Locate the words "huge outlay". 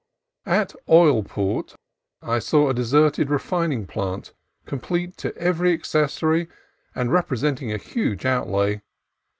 7.77-8.81